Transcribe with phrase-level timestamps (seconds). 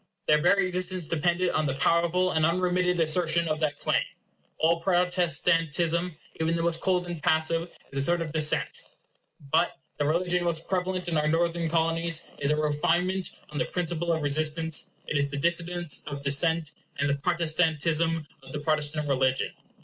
[0.25, 4.01] Their very existence depended on the powerful and unremitted assertion of that claim.
[4.57, 8.81] All Protestantism, even the most cold and passive, is a sort of dissent.
[9.51, 14.11] But the religion most prevalent in our Northern Colonies is a refinement on the principle
[14.11, 19.53] of resistance; it is the dissidence of dissent, and the protestantism of the Protestant religion.